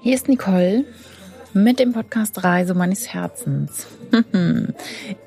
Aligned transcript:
Hier 0.00 0.14
ist 0.14 0.28
Nicole 0.28 0.84
mit 1.54 1.80
dem 1.80 1.92
Podcast 1.92 2.44
Reise 2.44 2.74
meines 2.74 3.12
Herzens. 3.12 3.88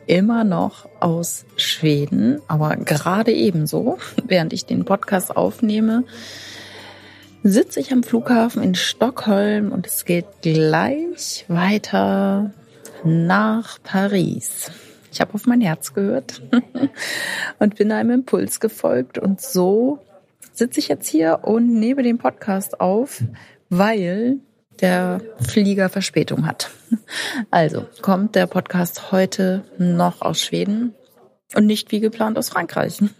Immer 0.07 0.43
noch 0.45 0.87
aus 1.01 1.45
Schweden, 1.57 2.41
aber 2.47 2.77
gerade 2.77 3.33
ebenso, 3.33 3.97
während 4.27 4.53
ich 4.53 4.65
den 4.65 4.85
Podcast 4.85 5.35
aufnehme, 5.35 6.05
sitze 7.43 7.81
ich 7.81 7.91
am 7.91 8.01
Flughafen 8.01 8.63
in 8.63 8.73
Stockholm 8.73 9.73
und 9.73 9.87
es 9.87 10.05
geht 10.05 10.25
gleich 10.41 11.43
weiter 11.49 12.53
nach 13.03 13.77
Paris. 13.83 14.71
Ich 15.11 15.19
habe 15.19 15.33
auf 15.33 15.45
mein 15.47 15.59
Herz 15.59 15.93
gehört 15.93 16.41
und 17.59 17.75
bin 17.75 17.91
einem 17.91 18.11
Impuls 18.11 18.61
gefolgt 18.61 19.17
und 19.17 19.41
so 19.41 19.99
sitze 20.53 20.79
ich 20.79 20.87
jetzt 20.87 21.09
hier 21.09 21.39
und 21.43 21.73
nehme 21.77 22.03
den 22.03 22.17
Podcast 22.19 22.79
auf, 22.79 23.21
weil 23.69 24.39
der 24.81 25.21
Flieger 25.39 25.89
Verspätung 25.89 26.45
hat. 26.45 26.71
Also 27.49 27.87
kommt 28.01 28.35
der 28.35 28.47
Podcast 28.47 29.11
heute 29.11 29.63
noch 29.77 30.21
aus 30.21 30.41
Schweden 30.41 30.93
und 31.55 31.65
nicht 31.65 31.91
wie 31.91 31.99
geplant 31.99 32.37
aus 32.37 32.49
Frankreich. 32.49 32.99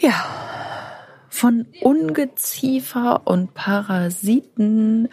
Ja, 0.00 0.14
von 1.28 1.66
Ungeziefer 1.82 3.22
und 3.26 3.52
Parasiten 3.54 5.08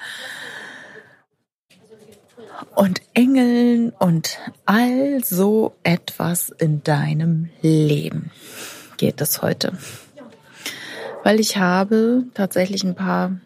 und 2.75 3.01
Engeln 3.15 3.89
und 3.91 4.37
all 4.65 5.23
so 5.23 5.75
etwas 5.81 6.49
in 6.49 6.83
deinem 6.83 7.49
Leben 7.61 8.31
geht 8.97 9.21
es 9.21 9.41
heute. 9.41 9.73
Weil 11.23 11.39
ich 11.39 11.57
habe 11.57 12.25
tatsächlich 12.35 12.83
ein 12.83 12.95
paar 12.95 13.39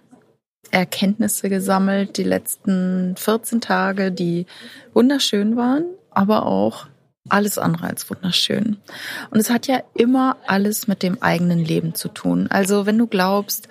Erkenntnisse 0.71 1.49
gesammelt, 1.49 2.17
die 2.17 2.23
letzten 2.23 3.15
14 3.17 3.61
Tage, 3.61 4.11
die 4.11 4.45
wunderschön 4.93 5.55
waren, 5.55 5.85
aber 6.11 6.45
auch 6.45 6.87
alles 7.29 7.57
andere 7.57 7.87
als 7.87 8.09
wunderschön. 8.09 8.77
Und 9.29 9.39
es 9.39 9.49
hat 9.49 9.67
ja 9.67 9.81
immer 9.93 10.37
alles 10.47 10.87
mit 10.87 11.03
dem 11.03 11.21
eigenen 11.21 11.63
Leben 11.63 11.93
zu 11.93 12.09
tun. 12.09 12.47
Also 12.49 12.85
wenn 12.85 12.97
du 12.97 13.07
glaubst, 13.07 13.67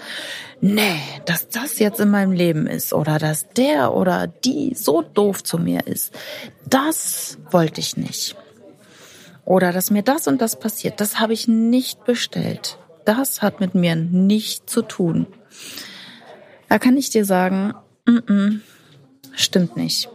nee, 0.61 1.01
dass 1.27 1.49
das 1.49 1.79
jetzt 1.79 2.01
in 2.01 2.11
meinem 2.11 2.33
Leben 2.33 2.67
ist 2.67 2.93
oder 2.93 3.19
dass 3.19 3.49
der 3.51 3.95
oder 3.95 4.27
die 4.27 4.75
so 4.75 5.03
doof 5.03 5.43
zu 5.43 5.59
mir 5.59 5.87
ist, 5.87 6.13
das 6.67 7.39
wollte 7.51 7.81
ich 7.81 7.97
nicht. 7.97 8.37
Oder 9.45 9.73
dass 9.73 9.91
mir 9.91 10.03
das 10.03 10.29
und 10.29 10.41
das 10.41 10.59
passiert, 10.59 11.01
das 11.01 11.21
habe 11.21 11.33
ich 11.33 11.49
nicht 11.49 12.05
bestellt. 12.05 12.79
Das 13.05 13.41
hat 13.41 13.61
mit 13.61 13.75
mir 13.75 13.97
nichts 13.97 14.71
zu 14.71 14.83
tun. 14.83 15.27
Da 16.69 16.79
kann 16.79 16.97
ich 16.97 17.11
dir 17.11 17.25
sagen, 17.25 17.75
mm 18.07 18.19
-mm, 18.19 18.61
stimmt 19.33 19.77
nicht. 19.77 20.09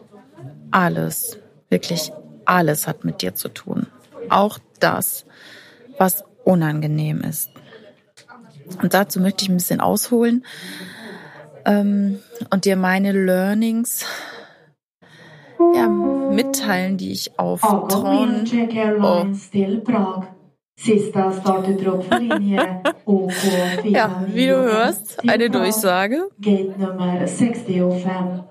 Alles, 0.72 1.38
wirklich 1.70 2.12
alles 2.46 2.88
hat 2.88 3.06
mit 3.06 3.22
dir 3.22 3.36
zu 3.36 3.50
tun. 3.50 3.88
Auch 4.30 4.60
das, 4.80 5.26
was 5.98 6.24
unangenehm 6.44 7.22
ist. 7.22 7.50
Und 8.82 8.94
dazu 8.94 9.20
möchte 9.20 9.44
ich 9.44 9.50
ein 9.50 9.58
bisschen 9.58 9.82
ausholen 9.82 10.46
ähm, 11.66 12.20
und 12.50 12.66
dir 12.66 12.76
meine 12.76 13.12
Learnings 13.12 14.06
ja, 15.76 15.88
mitteilen, 15.88 16.98
die 16.98 17.12
ich 17.12 17.40
auf 17.40 17.62
Tron. 17.62 18.46
Oh. 19.02 20.33
ja, 23.84 24.26
wie 24.28 24.48
du 24.48 24.56
hörst, 24.56 25.28
eine 25.28 25.50
Durchsage. 25.50 26.30
Gate 26.40 26.78
Nummer 26.78 27.28
65. 27.28 28.44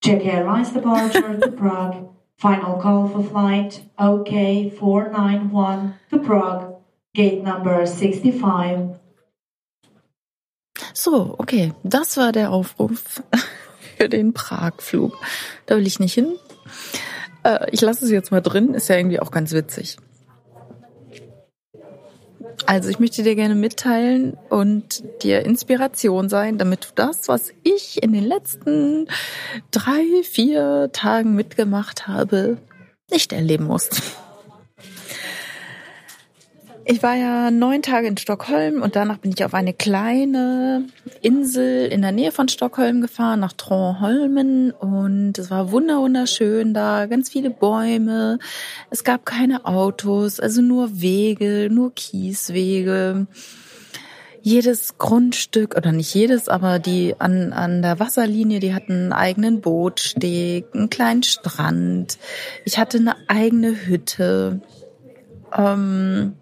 Czech 0.00 0.24
Airlines 0.24 0.72
departure 0.72 1.38
to 1.38 1.50
Prague. 1.52 2.08
Final 2.36 2.78
call 2.80 3.08
for 3.08 3.22
flight 3.22 3.82
OK 3.98 4.30
491 4.78 5.94
to 6.10 6.18
Prague. 6.18 6.76
Gate 7.14 7.44
number 7.44 7.86
65. 7.86 8.98
So, 10.94 11.34
okay, 11.38 11.72
das 11.84 12.16
war 12.16 12.32
der 12.32 12.50
Aufruf 12.50 13.22
für 13.96 14.08
den 14.08 14.32
Prag-Flug. 14.32 15.16
Da 15.66 15.76
will 15.76 15.86
ich 15.86 16.00
nicht 16.00 16.14
hin. 16.14 16.32
Äh, 17.44 17.70
ich 17.70 17.80
lasse 17.80 18.04
es 18.04 18.10
jetzt 18.10 18.32
mal 18.32 18.40
drin, 18.40 18.74
ist 18.74 18.88
ja 18.88 18.96
irgendwie 18.96 19.20
auch 19.20 19.30
ganz 19.30 19.52
witzig. 19.52 19.98
Also 22.66 22.88
ich 22.88 22.98
möchte 22.98 23.22
dir 23.22 23.34
gerne 23.34 23.54
mitteilen 23.54 24.36
und 24.48 25.02
dir 25.22 25.44
Inspiration 25.44 26.28
sein, 26.28 26.58
damit 26.58 26.84
du 26.84 26.88
das, 26.94 27.28
was 27.28 27.52
ich 27.62 28.02
in 28.02 28.12
den 28.12 28.24
letzten 28.24 29.08
drei, 29.70 30.04
vier 30.22 30.90
Tagen 30.92 31.34
mitgemacht 31.34 32.06
habe, 32.06 32.58
nicht 33.10 33.32
erleben 33.32 33.64
musst. 33.64 34.02
Ich 36.84 37.00
war 37.02 37.14
ja 37.14 37.52
neun 37.52 37.80
Tage 37.82 38.08
in 38.08 38.16
Stockholm 38.16 38.82
und 38.82 38.96
danach 38.96 39.18
bin 39.18 39.32
ich 39.32 39.44
auf 39.44 39.54
eine 39.54 39.72
kleine 39.72 40.86
Insel 41.20 41.86
in 41.86 42.02
der 42.02 42.10
Nähe 42.10 42.32
von 42.32 42.48
Stockholm 42.48 43.00
gefahren, 43.00 43.38
nach 43.38 43.52
Tronholmen 43.52 44.72
und 44.72 45.38
es 45.38 45.50
war 45.50 45.70
wunderschön 45.70 46.74
da, 46.74 47.06
ganz 47.06 47.30
viele 47.30 47.50
Bäume. 47.50 48.40
Es 48.90 49.04
gab 49.04 49.24
keine 49.24 49.64
Autos, 49.64 50.40
also 50.40 50.60
nur 50.60 51.00
Wege, 51.00 51.68
nur 51.70 51.94
Kieswege. 51.94 53.28
Jedes 54.40 54.98
Grundstück, 54.98 55.76
oder 55.76 55.92
nicht 55.92 56.12
jedes, 56.14 56.48
aber 56.48 56.80
die 56.80 57.14
an, 57.20 57.52
an 57.52 57.82
der 57.82 58.00
Wasserlinie, 58.00 58.58
die 58.58 58.74
hatten 58.74 58.92
einen 58.92 59.12
eigenen 59.12 59.60
Bootsteg, 59.60 60.66
einen 60.74 60.90
kleinen 60.90 61.22
Strand. 61.22 62.18
Ich 62.64 62.76
hatte 62.76 62.98
eine 62.98 63.14
eigene 63.28 63.86
Hütte. 63.86 64.60
Ähm, 65.56 66.34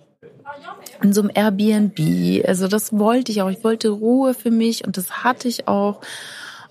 in 1.03 1.13
so 1.13 1.23
einem 1.23 1.31
Airbnb. 1.35 2.47
Also 2.47 2.69
das 2.69 2.93
wollte 2.93 3.33
ich 3.33 3.43
auch. 3.43 3.51
Ich 3.51 3.65
wollte 3.65 3.89
Ruhe 3.89 4.35
für 4.35 4.51
mich 4.51 4.85
und 4.87 4.97
das 4.97 5.25
hatte 5.25 5.49
ich 5.49 5.69
auch. 5.69 6.01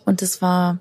Und 0.05 0.21
es 0.21 0.41
war 0.41 0.79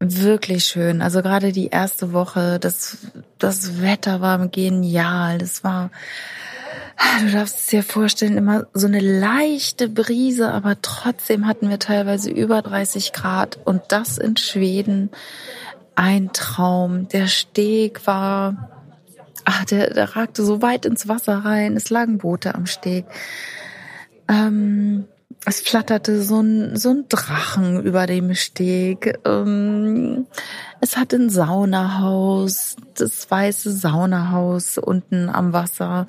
wirklich 0.00 0.64
schön. 0.64 1.02
Also 1.02 1.22
gerade 1.22 1.52
die 1.52 1.68
erste 1.68 2.12
Woche, 2.12 2.58
das, 2.60 2.98
das 3.38 3.82
Wetter 3.82 4.20
war 4.20 4.46
genial. 4.48 5.38
Das 5.38 5.64
war, 5.64 5.90
du 7.20 7.32
darfst 7.32 7.60
es 7.60 7.66
dir 7.66 7.82
vorstellen, 7.82 8.36
immer 8.36 8.66
so 8.74 8.86
eine 8.86 9.00
leichte 9.00 9.88
Brise, 9.88 10.52
aber 10.52 10.80
trotzdem 10.82 11.46
hatten 11.46 11.68
wir 11.68 11.78
teilweise 11.78 12.30
über 12.30 12.62
30 12.62 13.12
Grad 13.12 13.58
und 13.64 13.82
das 13.88 14.18
in 14.18 14.36
Schweden. 14.36 15.10
Ein 15.94 16.32
Traum. 16.32 17.08
Der 17.08 17.26
Steg 17.26 18.06
war 18.06 18.77
ach, 19.48 19.64
der, 19.64 19.94
der 19.94 20.14
ragte 20.14 20.44
so 20.44 20.60
weit 20.60 20.84
ins 20.84 21.08
Wasser 21.08 21.38
rein, 21.38 21.74
es 21.76 21.88
lagen 21.88 22.18
Boote 22.18 22.54
am 22.54 22.66
Steg. 22.66 23.06
Ähm, 24.28 25.06
es 25.46 25.60
flatterte 25.60 26.22
so 26.22 26.40
ein, 26.40 26.76
so 26.76 26.90
ein 26.90 27.06
Drachen 27.08 27.82
über 27.82 28.06
dem 28.06 28.34
Steg. 28.34 29.18
Ähm, 29.24 30.26
es 30.82 30.98
hatte 30.98 31.16
ein 31.16 31.30
Saunahaus, 31.30 32.76
das 32.94 33.30
weiße 33.30 33.72
Saunahaus 33.72 34.76
unten 34.76 35.30
am 35.30 35.54
Wasser 35.54 36.06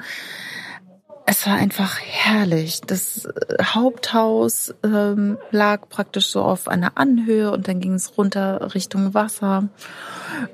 es 1.30 1.46
war 1.46 1.54
einfach 1.54 2.00
herrlich. 2.02 2.82
Das 2.82 3.26
äh, 3.26 3.64
Haupthaus 3.64 4.74
ähm, 4.84 5.38
lag 5.52 5.88
praktisch 5.88 6.28
so 6.28 6.42
auf 6.42 6.68
einer 6.68 6.98
Anhöhe 6.98 7.52
und 7.52 7.68
dann 7.68 7.80
ging 7.80 7.94
es 7.94 8.18
runter 8.18 8.74
Richtung 8.74 9.14
Wasser. 9.14 9.70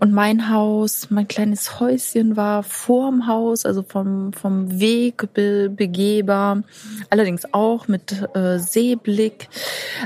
Und 0.01 0.11
mein 0.11 0.49
Haus, 0.49 1.09
mein 1.09 1.29
kleines 1.29 1.79
Häuschen 1.79 2.35
war 2.35 2.61
vorm 2.61 3.25
Haus, 3.25 3.65
also 3.65 3.83
vom, 3.83 4.33
vom 4.33 4.79
Weg 4.79 5.33
be 5.33 5.69
begehbar. 5.69 6.63
Allerdings 7.09 7.53
auch 7.53 7.87
mit 7.87 8.11
äh, 8.35 8.59
Seeblick. 8.59 9.47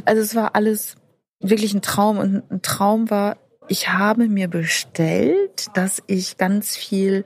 Also 0.05 0.21
es 0.21 0.35
war 0.35 0.55
alles 0.55 0.97
wirklich 1.39 1.73
ein 1.73 1.81
Traum. 1.81 2.19
Und 2.19 2.51
ein 2.51 2.61
Traum 2.61 3.09
war, 3.09 3.37
ich 3.69 3.89
habe 3.89 4.27
mir 4.27 4.47
bestellt, 4.47 5.65
dass 5.73 6.03
ich 6.05 6.37
ganz 6.37 6.75
viel 6.77 7.25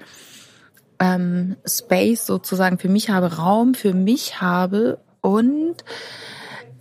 ähm, 1.03 1.57
Space 1.65 2.25
sozusagen 2.25 2.77
für 2.77 2.87
mich 2.87 3.09
habe, 3.09 3.35
Raum 3.35 3.73
für 3.73 3.93
mich 3.93 4.39
habe 4.41 4.99
und 5.21 5.75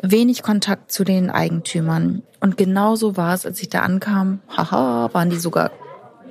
wenig 0.01 0.43
Kontakt 0.43 0.93
zu 0.93 1.03
den 1.05 1.31
Eigentümern. 1.31 2.23
Und 2.41 2.57
genauso 2.57 3.17
war 3.17 3.35
es, 3.35 3.47
als 3.47 3.61
ich 3.61 3.69
da 3.69 3.81
ankam. 3.81 4.41
Haha, 4.49 5.11
waren 5.13 5.31
die 5.31 5.39
sogar 5.39 5.73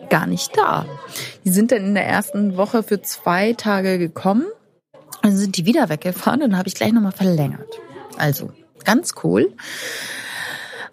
gar 0.09 0.25
nicht 0.25 0.57
da. 0.57 0.85
Die 1.43 1.49
sind 1.49 1.71
dann 1.71 1.85
in 1.85 1.93
der 1.93 2.05
ersten 2.05 2.57
Woche 2.57 2.83
für 2.83 3.01
zwei 3.01 3.53
Tage 3.53 3.97
gekommen. 3.97 4.45
Dann 5.21 5.35
sind 5.35 5.57
die 5.57 5.65
wieder 5.65 5.89
weggefahren 5.89 6.43
und 6.43 6.57
habe 6.57 6.67
ich 6.67 6.75
gleich 6.75 6.91
nochmal 6.91 7.11
verlängert. 7.11 7.79
Also 8.17 8.51
ganz 8.83 9.13
cool. 9.23 9.53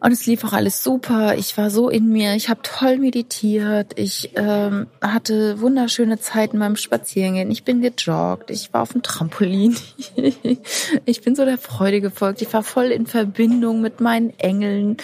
Und 0.01 0.13
es 0.13 0.27
lief 0.27 0.45
auch 0.45 0.53
alles 0.53 0.85
super. 0.85 1.37
Ich 1.37 1.57
war 1.57 1.71
so 1.71 1.89
in 1.89 2.09
mir. 2.09 2.35
Ich 2.35 2.49
habe 2.49 2.61
toll 2.63 2.99
meditiert. 2.99 3.99
Ich 3.99 4.31
ähm, 4.37 4.87
hatte 5.01 5.61
wunderschöne 5.61 6.21
Zeiten 6.21 6.59
beim 6.59 6.77
Spazierengehen. 6.77 7.51
Ich 7.51 7.65
bin 7.65 7.81
gejoggt. 7.81 8.51
Ich 8.51 8.73
war 8.73 8.83
auf 8.83 8.93
dem 8.93 9.03
Trampolin. 9.03 9.77
ich 11.05 11.21
bin 11.23 11.35
so 11.35 11.45
der 11.45 11.59
Freude 11.59 12.01
gefolgt. 12.01 12.43
Ich 12.43 12.53
war 12.53 12.63
voll 12.63 12.87
in 12.87 13.07
Verbindung 13.07 13.81
mit 13.81 14.01
meinen 14.01 14.39
Engeln. 14.39 14.99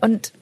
Und 0.00 0.32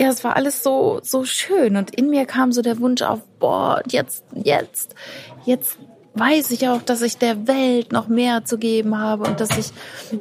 ja, 0.00 0.08
es 0.08 0.24
war 0.24 0.36
alles 0.36 0.62
so, 0.62 1.00
so 1.02 1.24
schön. 1.24 1.76
Und 1.76 1.94
in 1.94 2.10
mir 2.10 2.26
kam 2.26 2.52
so 2.52 2.62
der 2.62 2.78
Wunsch 2.80 3.02
auf, 3.02 3.20
boah, 3.38 3.82
jetzt, 3.88 4.24
jetzt, 4.34 4.94
jetzt 5.44 5.78
weiß 6.14 6.50
ich 6.50 6.68
auch, 6.68 6.82
dass 6.82 7.02
ich 7.02 7.18
der 7.18 7.46
Welt 7.46 7.92
noch 7.92 8.08
mehr 8.08 8.44
zu 8.44 8.58
geben 8.58 8.98
habe 8.98 9.24
und 9.24 9.40
dass 9.40 9.56
ich 9.56 9.70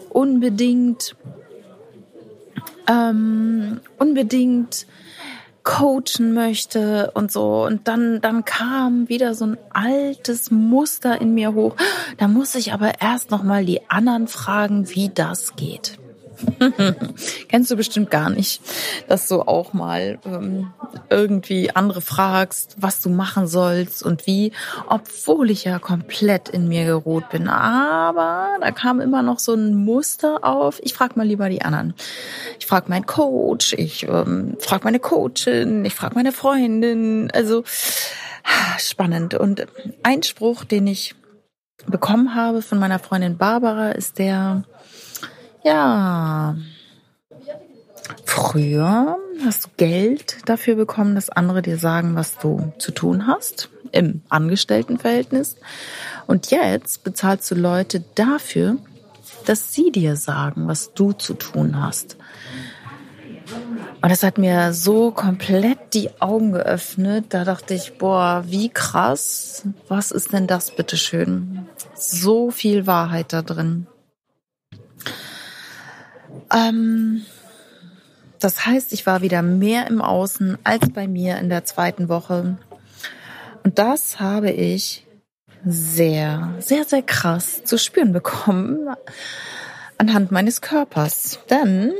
unbedingt, 0.10 1.16
ähm, 2.88 3.80
unbedingt 3.98 4.88
coachen 5.64 6.34
möchte 6.34 7.12
und 7.14 7.30
so. 7.30 7.66
Und 7.66 7.90
dann, 7.90 8.22
dann 8.22 8.46
kam 8.46 9.10
wieder 9.10 9.36
so 9.36 9.48
ein 9.48 9.58
altes 9.74 10.50
Muster 10.50 11.20
in 11.20 11.34
mir 11.34 11.54
hoch. 11.54 11.76
Da 12.18 12.30
muss 12.30 12.56
ich 12.56 12.72
aber 12.72 13.02
erst 13.02 13.32
noch 13.32 13.44
mal 13.44 13.66
die 13.66 13.90
anderen 13.90 14.28
fragen, 14.28 14.90
wie 14.90 15.10
das 15.10 15.58
geht. 15.58 16.00
Kennst 17.48 17.72
du 17.72 17.76
bestimmt 17.76 18.12
gar 18.12 18.30
nicht, 18.30 18.62
dass 19.08 19.28
du 19.28 19.42
auch 19.42 19.74
mal 19.74 20.20
ähm, 20.26 20.72
irgendwie 21.10 21.76
andere 21.76 22.02
fragst, 22.02 22.76
was 22.78 23.02
du 23.02 23.10
machen 23.10 23.48
sollst 23.48 24.04
und 24.04 24.28
wie, 24.28 24.52
obwohl 24.88 25.52
ich 25.52 25.64
ja 25.64 25.80
komplett 25.80 26.50
in 26.50 26.68
mir 26.68 26.86
geruht 26.86 27.30
bin. 27.30 27.48
Aber 27.48 28.58
da 28.62 28.72
kam 28.72 29.00
immer 29.00 29.22
noch 29.22 29.40
so 29.40 29.54
ein 29.54 29.76
Muster 29.76 30.44
auf. 30.44 30.80
Ich 30.84 30.94
frage 30.94 31.14
mal 31.16 31.28
lieber 31.28 31.50
die 31.50 31.62
anderen. 31.62 31.94
Ich 32.60 32.66
frage 32.66 32.90
meinen 32.90 33.06
Coach, 33.06 33.74
ich 33.74 34.08
ähm, 34.08 34.58
frage 34.60 34.84
meine 34.84 35.00
Coachin, 35.00 35.86
ich 35.86 35.96
frage 35.96 36.16
meine 36.16 36.32
Freundin. 36.32 37.30
Also 37.34 37.64
spannend. 38.78 39.34
Und 39.34 39.68
ein 40.04 40.24
Spruch, 40.24 40.64
den 40.64 40.88
ich 40.88 41.16
bekommen 41.86 42.36
habe 42.36 42.62
von 42.62 42.80
meiner 42.80 43.00
Freundin 43.00 43.38
Barbara, 43.38 43.92
ist 43.92 44.20
der, 44.20 44.64
ja. 45.64 46.56
Früher 48.26 49.18
hast 49.46 49.66
du 49.66 49.70
Geld 49.78 50.38
dafür 50.46 50.76
bekommen, 50.76 51.16
dass 51.16 51.30
andere 51.30 51.62
dir 51.62 51.78
sagen, 51.78 52.16
was 52.16 52.38
du 52.38 52.72
zu 52.78 52.92
tun 52.92 53.28
hast 53.28 53.70
im 53.92 54.22
Angestelltenverhältnis. 54.30 55.58
Und 56.26 56.52
jetzt 56.52 57.04
bezahlst 57.04 57.50
du 57.52 57.56
Leute 57.56 58.04
dafür, 58.16 58.78
dass 59.46 59.74
sie 59.74 59.92
dir 59.92 60.16
sagen, 60.16 60.68
was 60.68 60.94
du 60.94 61.14
zu 61.14 61.34
tun 61.34 61.82
hast. 61.82 62.18
Und 64.02 64.12
das 64.12 64.24
hat 64.24 64.38
mir 64.38 64.74
so 64.74 65.12
komplett 65.12 65.94
die 65.94 66.10
Augen 66.20 66.52
geöffnet. 66.52 67.26
Da 67.30 67.46
dachte 67.46 67.74
ich, 67.74 67.98
boah, 67.98 68.44
wie 68.46 68.70
krass. 68.70 69.64
Was 69.88 70.12
ist 70.12 70.34
denn 70.34 70.48
das, 70.48 70.72
bitteschön? 70.72 71.68
So 71.96 72.52
viel 72.52 72.86
Wahrheit 72.88 73.34
da 73.34 73.42
drin. 73.42 73.88
Ähm, 76.54 77.26
das 78.40 78.66
heißt, 78.66 78.94
ich 78.94 79.06
war 79.06 79.22
wieder 79.22 79.42
mehr 79.42 79.88
im 79.88 80.02
Außen 80.02 80.58
als 80.64 80.90
bei 80.92 81.08
mir 81.08 81.38
in 81.40 81.50
der 81.50 81.66
zweiten 81.66 82.10
Woche. 82.10 82.58
Und 83.64 83.80
das 83.80 84.20
habe 84.20 84.52
ich 84.52 85.06
sehr, 85.66 86.54
sehr, 86.60 86.86
sehr 86.86 87.02
krass 87.02 87.64
zu 87.64 87.78
spüren 87.78 88.14
bekommen 88.14 88.88
anhand 89.98 90.32
meines 90.32 90.62
Körpers. 90.62 91.40
Denn 91.50 91.94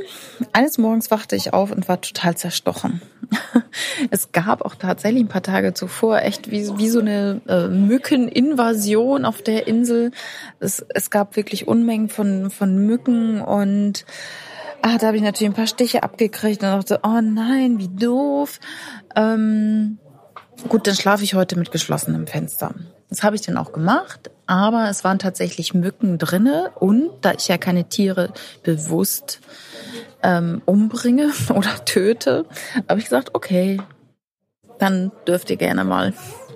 eines 0.52 0.78
Morgens 0.78 1.10
wachte 1.10 1.36
ich 1.36 1.52
auf 1.52 1.70
und 1.70 1.88
war 1.88 2.00
total 2.00 2.36
zerstochen. 2.36 3.02
Es 4.10 4.32
gab 4.32 4.62
auch 4.62 4.74
tatsächlich 4.74 5.22
ein 5.22 5.28
paar 5.28 5.42
Tage 5.42 5.74
zuvor 5.74 6.22
echt 6.22 6.50
wie, 6.50 6.66
wie 6.78 6.88
so 6.88 7.00
eine 7.00 7.40
äh, 7.46 7.68
Mückeninvasion 7.68 9.24
auf 9.24 9.42
der 9.42 9.66
Insel. 9.66 10.12
Es, 10.60 10.84
es 10.88 11.10
gab 11.10 11.36
wirklich 11.36 11.68
Unmengen 11.68 12.08
von, 12.08 12.50
von 12.50 12.78
Mücken 12.78 13.40
und 13.40 14.04
ah, 14.82 14.98
da 14.98 15.08
habe 15.08 15.16
ich 15.16 15.22
natürlich 15.22 15.50
ein 15.50 15.56
paar 15.56 15.66
Stiche 15.66 16.02
abgekriegt 16.02 16.62
und 16.62 16.70
dachte, 16.70 17.00
oh 17.02 17.20
nein, 17.20 17.78
wie 17.78 17.88
doof. 17.88 18.60
Ähm, 19.14 19.98
gut, 20.68 20.86
dann 20.86 20.94
schlafe 20.94 21.24
ich 21.24 21.34
heute 21.34 21.58
mit 21.58 21.70
geschlossenem 21.70 22.26
Fenster. 22.26 22.74
Das 23.08 23.22
habe 23.22 23.36
ich 23.36 23.42
dann 23.42 23.56
auch 23.56 23.72
gemacht, 23.72 24.30
aber 24.46 24.88
es 24.90 25.02
waren 25.02 25.18
tatsächlich 25.18 25.72
Mücken 25.72 26.18
drinne 26.18 26.70
und 26.78 27.10
da 27.22 27.32
ich 27.32 27.48
ja 27.48 27.56
keine 27.56 27.88
Tiere 27.88 28.32
bewusst 28.62 29.40
ähm, 30.22 30.62
umbringe 30.66 31.32
oder 31.54 31.84
töte, 31.84 32.44
habe 32.88 32.98
ich 32.98 33.06
gesagt, 33.06 33.34
okay, 33.34 33.80
dann 34.78 35.10
dürft 35.26 35.50
ihr 35.50 35.56
gerne 35.56 35.84
mal 35.84 36.12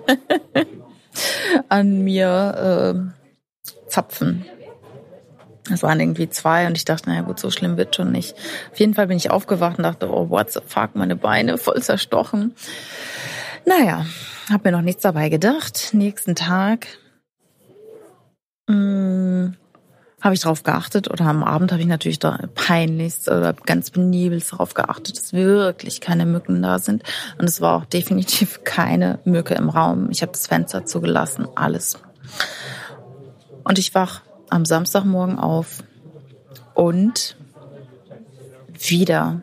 an 1.69 2.03
mir 2.03 3.13
äh, 3.15 3.89
zapfen. 3.89 4.45
Es 5.71 5.81
waren 5.81 5.99
irgendwie 5.99 6.29
zwei 6.29 6.67
und 6.67 6.77
ich 6.77 6.83
dachte, 6.83 7.09
naja 7.09 7.21
gut, 7.21 7.39
so 7.39 7.49
schlimm 7.49 7.77
wird 7.77 7.95
schon 7.95 8.11
nicht. 8.11 8.35
Auf 8.71 8.79
jeden 8.79 8.93
Fall 8.93 9.07
bin 9.07 9.15
ich 9.15 9.31
aufgewacht 9.31 9.77
und 9.77 9.83
dachte, 9.83 10.11
oh, 10.11 10.29
what 10.29 10.51
the 10.51 10.59
fuck, 10.65 10.95
meine 10.95 11.15
Beine 11.15 11.57
voll 11.57 11.81
zerstochen. 11.81 12.53
Naja, 13.65 14.05
habe 14.49 14.69
mir 14.69 14.77
noch 14.77 14.83
nichts 14.83 15.03
dabei 15.03 15.29
gedacht. 15.29 15.89
Nächsten 15.93 16.35
Tag 16.35 16.87
hm, 18.69 19.55
habe 20.21 20.35
ich 20.35 20.41
darauf 20.41 20.63
geachtet 20.63 21.09
oder 21.09 21.25
am 21.25 21.43
Abend 21.43 21.71
habe 21.71 21.81
ich 21.81 21.87
natürlich 21.87 22.19
da 22.19 22.39
peinlichst 22.55 23.29
oder 23.29 23.53
ganz 23.53 23.89
benebelt 23.91 24.51
darauf 24.51 24.73
geachtet, 24.73 25.17
dass 25.17 25.33
wirklich 25.33 26.01
keine 26.01 26.25
Mücken 26.25 26.61
da 26.61 26.79
sind. 26.79 27.03
Und 27.37 27.45
es 27.45 27.61
war 27.61 27.77
auch 27.77 27.85
definitiv 27.85 28.63
keine 28.63 29.19
Mücke 29.23 29.53
im 29.55 29.69
Raum. 29.69 30.09
Ich 30.11 30.21
habe 30.21 30.31
das 30.33 30.47
Fenster 30.47 30.85
zugelassen, 30.85 31.47
alles. 31.55 31.99
Und 33.63 33.79
ich 33.79 33.95
wach 33.95 34.21
am 34.49 34.65
Samstagmorgen 34.65 35.39
auf 35.39 35.83
und 36.73 37.37
wieder 38.77 39.41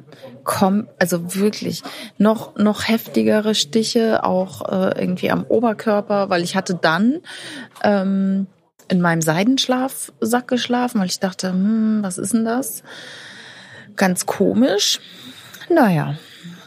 kommen, 0.50 0.88
also 0.98 1.36
wirklich 1.36 1.84
noch, 2.18 2.56
noch 2.56 2.88
heftigere 2.88 3.54
Stiche, 3.54 4.24
auch 4.24 4.68
äh, 4.68 5.00
irgendwie 5.00 5.30
am 5.30 5.44
Oberkörper, 5.44 6.28
weil 6.28 6.42
ich 6.42 6.56
hatte 6.56 6.74
dann 6.74 7.20
ähm, 7.84 8.48
in 8.88 9.00
meinem 9.00 9.22
Seidenschlafsack 9.22 10.48
geschlafen, 10.48 11.00
weil 11.00 11.06
ich 11.06 11.20
dachte, 11.20 11.50
hm, 11.50 12.00
was 12.02 12.18
ist 12.18 12.32
denn 12.32 12.44
das? 12.44 12.82
Ganz 13.94 14.26
komisch. 14.26 14.98
Naja, 15.72 16.16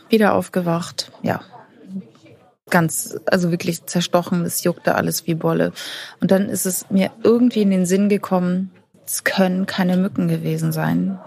wieder 0.08 0.34
aufgewacht, 0.34 1.12
ja. 1.22 1.42
Ganz, 2.70 3.18
also 3.26 3.52
wirklich 3.52 3.86
zerstochen, 3.86 4.46
es 4.46 4.64
juckte 4.64 4.96
alles 4.96 5.28
wie 5.28 5.36
Bolle. 5.36 5.74
Und 6.22 6.32
dann 6.32 6.48
ist 6.48 6.66
es 6.66 6.90
mir 6.90 7.12
irgendwie 7.22 7.64
in 7.64 7.70
den 7.70 7.86
Sinn 7.86 8.08
gekommen, 8.08 8.72
es 9.06 9.24
können 9.24 9.66
keine 9.66 9.98
Mücken 9.98 10.28
gewesen 10.28 10.72
sein. 10.72 11.20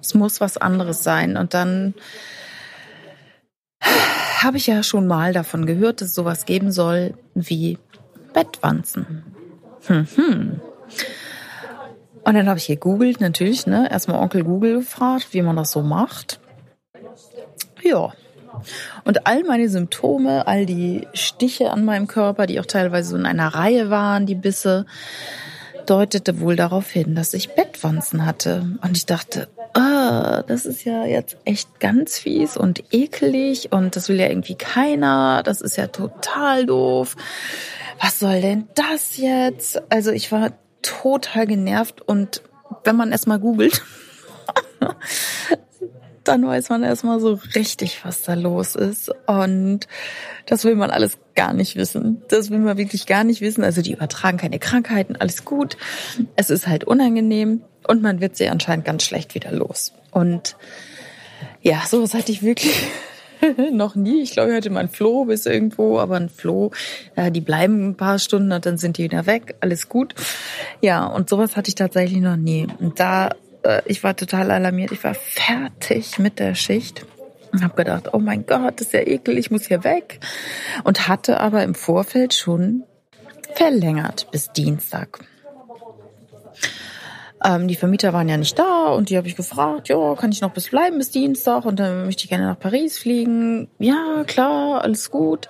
Es 0.00 0.14
muss 0.14 0.40
was 0.40 0.56
anderes 0.56 1.02
sein. 1.02 1.36
Und 1.36 1.54
dann 1.54 1.94
habe 4.42 4.56
ich 4.56 4.66
ja 4.66 4.82
schon 4.82 5.06
mal 5.06 5.32
davon 5.32 5.66
gehört, 5.66 6.00
dass 6.00 6.08
es 6.08 6.14
sowas 6.14 6.46
geben 6.46 6.70
soll 6.70 7.14
wie 7.34 7.78
Bettwanzen. 8.32 9.24
Hm, 9.86 10.06
hm. 10.14 10.60
Und 12.24 12.34
dann 12.34 12.48
habe 12.48 12.58
ich 12.58 12.66
gegoogelt, 12.66 13.20
natürlich, 13.20 13.66
ne? 13.66 13.90
Erstmal 13.90 14.20
Onkel 14.20 14.44
Google 14.44 14.76
gefragt, 14.76 15.28
wie 15.32 15.42
man 15.42 15.56
das 15.56 15.70
so 15.70 15.82
macht. 15.82 16.40
Ja. 17.82 18.12
Und 19.04 19.26
all 19.26 19.44
meine 19.44 19.68
Symptome, 19.68 20.46
all 20.46 20.66
die 20.66 21.06
Stiche 21.14 21.70
an 21.70 21.84
meinem 21.84 22.06
Körper, 22.06 22.46
die 22.46 22.60
auch 22.60 22.66
teilweise 22.66 23.10
so 23.10 23.16
in 23.16 23.24
einer 23.24 23.48
Reihe 23.48 23.88
waren, 23.88 24.26
die 24.26 24.34
Bisse, 24.34 24.84
deutete 25.88 26.40
wohl 26.40 26.56
darauf 26.56 26.90
hin, 26.90 27.14
dass 27.14 27.34
ich 27.34 27.54
Bettwanzen 27.54 28.26
hatte. 28.26 28.78
Und 28.82 28.96
ich 28.96 29.06
dachte, 29.06 29.48
ah, 29.74 30.42
das 30.42 30.66
ist 30.66 30.84
ja 30.84 31.04
jetzt 31.06 31.38
echt 31.44 31.80
ganz 31.80 32.18
fies 32.18 32.56
und 32.56 32.84
ekelig 32.92 33.72
und 33.72 33.96
das 33.96 34.08
will 34.08 34.20
ja 34.20 34.28
irgendwie 34.28 34.56
keiner. 34.56 35.42
Das 35.42 35.60
ist 35.60 35.76
ja 35.76 35.86
total 35.86 36.66
doof. 36.66 37.16
Was 38.00 38.18
soll 38.18 38.40
denn 38.40 38.68
das 38.74 39.16
jetzt? 39.16 39.80
Also 39.90 40.10
ich 40.10 40.30
war 40.30 40.52
total 40.82 41.46
genervt 41.46 42.02
und 42.02 42.42
wenn 42.84 42.96
man 42.96 43.10
erstmal 43.10 43.38
googelt, 43.38 43.82
dann 46.28 46.46
weiß 46.46 46.68
man 46.68 46.82
erstmal 46.82 47.20
so 47.20 47.40
richtig, 47.54 48.04
was 48.04 48.22
da 48.22 48.34
los 48.34 48.74
ist. 48.74 49.10
Und 49.26 49.88
das 50.46 50.64
will 50.64 50.76
man 50.76 50.90
alles 50.90 51.18
gar 51.34 51.54
nicht 51.54 51.76
wissen. 51.76 52.22
Das 52.28 52.50
will 52.50 52.58
man 52.58 52.76
wirklich 52.76 53.06
gar 53.06 53.24
nicht 53.24 53.40
wissen. 53.40 53.64
Also 53.64 53.82
die 53.82 53.92
übertragen 53.92 54.36
keine 54.36 54.58
Krankheiten, 54.58 55.16
alles 55.16 55.44
gut. 55.44 55.76
Es 56.36 56.50
ist 56.50 56.66
halt 56.66 56.84
unangenehm 56.84 57.62
und 57.86 58.02
man 58.02 58.20
wird 58.20 58.36
sie 58.36 58.48
anscheinend 58.48 58.84
ganz 58.84 59.04
schlecht 59.04 59.34
wieder 59.34 59.52
los. 59.52 59.94
Und 60.10 60.56
ja, 61.62 61.82
sowas 61.86 62.14
hatte 62.14 62.30
ich 62.30 62.42
wirklich 62.42 62.86
noch 63.72 63.94
nie. 63.94 64.22
Ich 64.22 64.32
glaube, 64.32 64.50
ich 64.50 64.56
hatte 64.56 64.70
mal 64.70 64.80
ein 64.80 64.88
Floh 64.90 65.24
bis 65.24 65.46
irgendwo, 65.46 65.98
aber 65.98 66.16
ein 66.16 66.28
Floh, 66.28 66.72
ja, 67.16 67.30
die 67.30 67.40
bleiben 67.40 67.88
ein 67.88 67.96
paar 67.96 68.18
Stunden 68.18 68.52
und 68.52 68.66
dann 68.66 68.76
sind 68.76 68.98
die 68.98 69.04
wieder 69.04 69.26
weg. 69.26 69.54
Alles 69.60 69.88
gut. 69.88 70.14
Ja, 70.82 71.06
und 71.06 71.30
sowas 71.30 71.56
hatte 71.56 71.68
ich 71.68 71.74
tatsächlich 71.74 72.20
noch 72.20 72.36
nie. 72.36 72.66
Und 72.78 73.00
da 73.00 73.30
äh, 73.68 73.82
ich 73.84 74.02
war 74.02 74.16
total 74.16 74.50
alarmiert. 74.50 74.92
Ich 74.92 75.04
war 75.04 75.14
fertig 75.14 76.18
mit 76.18 76.38
der 76.38 76.54
Schicht 76.54 77.04
und 77.52 77.62
habe 77.62 77.74
gedacht, 77.74 78.12
oh 78.12 78.18
mein 78.18 78.46
Gott, 78.46 78.80
das 78.80 78.88
ist 78.88 78.92
ja 78.92 79.00
ekel, 79.00 79.38
ich 79.38 79.50
muss 79.50 79.66
hier 79.66 79.84
weg. 79.84 80.20
Und 80.84 81.08
hatte 81.08 81.40
aber 81.40 81.62
im 81.62 81.74
Vorfeld 81.74 82.34
schon 82.34 82.84
verlängert 83.54 84.28
bis 84.30 84.52
Dienstag. 84.52 85.20
Ähm, 87.44 87.68
die 87.68 87.76
Vermieter 87.76 88.12
waren 88.12 88.28
ja 88.28 88.36
nicht 88.36 88.58
da 88.58 88.88
und 88.88 89.10
die 89.10 89.16
habe 89.16 89.28
ich 89.28 89.36
gefragt, 89.36 89.88
ja, 89.88 90.14
kann 90.16 90.32
ich 90.32 90.40
noch 90.40 90.52
bis 90.52 90.70
bleiben 90.70 90.98
bis 90.98 91.10
Dienstag 91.10 91.64
und 91.64 91.78
dann 91.78 92.06
möchte 92.06 92.24
ich 92.24 92.30
gerne 92.30 92.46
nach 92.46 92.58
Paris 92.58 92.98
fliegen. 92.98 93.68
Ja, 93.78 94.24
klar, 94.26 94.82
alles 94.82 95.10
gut. 95.10 95.48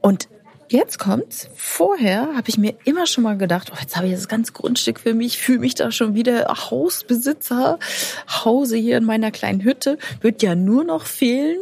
Und 0.00 0.28
jetzt 0.72 0.98
kommt's. 0.98 1.48
Vorher 1.54 2.34
habe 2.34 2.48
ich 2.48 2.58
mir 2.58 2.74
immer 2.84 3.06
schon 3.06 3.24
mal 3.24 3.36
gedacht, 3.36 3.70
oh, 3.72 3.78
jetzt 3.80 3.96
habe 3.96 4.06
ich 4.08 4.14
das 4.14 4.28
ganze 4.28 4.52
Grundstück 4.52 4.98
für 4.98 5.14
mich, 5.14 5.38
fühle 5.38 5.60
mich 5.60 5.74
da 5.74 5.92
schon 5.92 6.14
wieder 6.14 6.46
Hausbesitzer, 6.48 7.78
Hause 8.44 8.76
hier 8.76 8.96
in 8.96 9.04
meiner 9.04 9.30
kleinen 9.30 9.62
Hütte, 9.62 9.98
wird 10.20 10.42
ja 10.42 10.54
nur 10.54 10.84
noch 10.84 11.06
fehlen, 11.06 11.58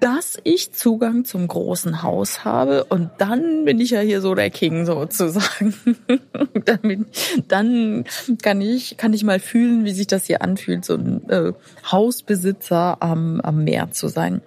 dass 0.00 0.38
ich 0.44 0.72
Zugang 0.72 1.24
zum 1.24 1.48
großen 1.48 2.02
Haus 2.02 2.44
habe 2.44 2.84
und 2.84 3.10
dann 3.18 3.64
bin 3.64 3.80
ich 3.80 3.90
ja 3.90 4.00
hier 4.00 4.20
so 4.20 4.34
der 4.34 4.50
King 4.50 4.86
sozusagen. 4.86 5.74
Damit, 6.64 7.06
dann 7.48 8.04
kann 8.42 8.60
ich 8.60 8.96
kann 8.96 9.12
ich 9.12 9.24
mal 9.24 9.40
fühlen, 9.40 9.84
wie 9.84 9.92
sich 9.92 10.06
das 10.06 10.26
hier 10.26 10.42
anfühlt, 10.42 10.84
so 10.84 10.94
ein 10.94 11.28
äh, 11.28 11.52
Hausbesitzer 11.90 12.98
am, 13.00 13.40
am 13.40 13.64
Meer 13.64 13.90
zu 13.90 14.08
sein. 14.08 14.40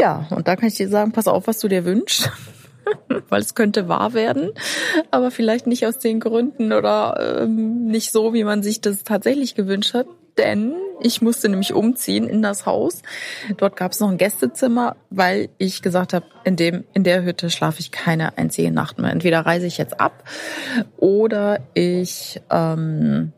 Ja, 0.00 0.26
und 0.30 0.46
da 0.48 0.56
kann 0.56 0.68
ich 0.68 0.74
dir 0.74 0.88
sagen, 0.88 1.12
pass 1.12 1.28
auf, 1.28 1.46
was 1.46 1.58
du 1.58 1.68
dir 1.68 1.84
wünschst. 1.84 2.30
Weil 3.28 3.42
es 3.42 3.54
könnte 3.54 3.88
wahr 3.88 4.14
werden, 4.14 4.52
aber 5.10 5.30
vielleicht 5.30 5.66
nicht 5.66 5.86
aus 5.86 5.98
den 5.98 6.20
Gründen 6.20 6.72
oder 6.72 7.42
ähm, 7.42 7.84
nicht 7.86 8.12
so, 8.12 8.32
wie 8.32 8.44
man 8.44 8.62
sich 8.62 8.80
das 8.80 9.04
tatsächlich 9.04 9.54
gewünscht 9.54 9.92
hat. 9.92 10.06
Denn 10.38 10.74
ich 11.00 11.20
musste 11.20 11.48
nämlich 11.48 11.74
umziehen 11.74 12.28
in 12.28 12.42
das 12.42 12.64
Haus. 12.64 13.02
Dort 13.56 13.76
gab 13.76 13.92
es 13.92 14.00
noch 14.00 14.08
ein 14.08 14.18
Gästezimmer, 14.18 14.96
weil 15.10 15.48
ich 15.58 15.82
gesagt 15.82 16.14
habe, 16.14 16.26
in 16.44 16.56
dem 16.56 16.84
in 16.94 17.02
der 17.04 17.24
Hütte 17.24 17.50
schlafe 17.50 17.80
ich 17.80 17.90
keine 17.90 18.38
einzige 18.38 18.70
Nacht 18.70 18.98
mehr. 18.98 19.10
Entweder 19.10 19.40
reise 19.40 19.66
ich 19.66 19.78
jetzt 19.78 20.00
ab 20.00 20.24
oder 20.96 21.60
ich 21.74 22.40
ähm, 22.50 23.32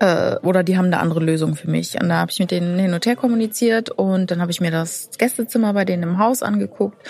äh, 0.00 0.36
oder 0.42 0.64
die 0.64 0.76
haben 0.76 0.86
eine 0.86 0.98
andere 0.98 1.20
Lösung 1.20 1.54
für 1.54 1.70
mich. 1.70 2.00
Und 2.00 2.08
da 2.08 2.16
habe 2.16 2.32
ich 2.32 2.40
mit 2.40 2.50
denen 2.50 2.78
hin 2.78 2.92
und 2.92 3.06
her 3.06 3.16
kommuniziert 3.16 3.90
und 3.90 4.30
dann 4.30 4.40
habe 4.40 4.50
ich 4.50 4.60
mir 4.60 4.70
das 4.70 5.10
Gästezimmer 5.16 5.72
bei 5.72 5.84
denen 5.84 6.02
im 6.02 6.18
Haus 6.18 6.42
angeguckt 6.42 7.06